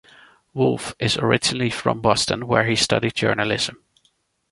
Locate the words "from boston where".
1.69-2.63